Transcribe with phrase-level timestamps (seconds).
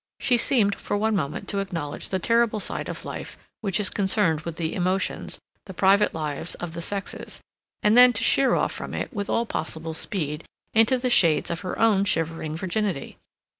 [0.19, 4.41] She seemed for one moment to acknowledge the terrible side of life which is concerned
[4.41, 7.39] with the emotions, the private lives, of the sexes,
[7.83, 10.43] and then to sheer off from it with all possible speed
[10.73, 13.19] into the shades of her own shivering virginity.